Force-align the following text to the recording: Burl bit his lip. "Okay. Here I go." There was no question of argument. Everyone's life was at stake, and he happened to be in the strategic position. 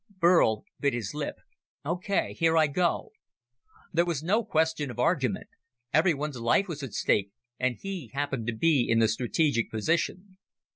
Burl 0.17 0.65
bit 0.79 0.95
his 0.95 1.13
lip. 1.13 1.35
"Okay. 1.85 2.33
Here 2.33 2.57
I 2.57 2.65
go." 2.65 3.11
There 3.93 4.03
was 4.03 4.23
no 4.23 4.43
question 4.43 4.89
of 4.89 4.97
argument. 4.97 5.45
Everyone's 5.93 6.39
life 6.39 6.67
was 6.67 6.81
at 6.81 6.93
stake, 6.95 7.29
and 7.59 7.77
he 7.79 8.07
happened 8.11 8.47
to 8.47 8.53
be 8.55 8.89
in 8.89 8.97
the 8.97 9.07
strategic 9.07 9.69
position. 9.69 10.39